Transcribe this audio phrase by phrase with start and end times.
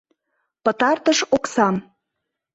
[0.63, 1.75] —Пытартыш оксам.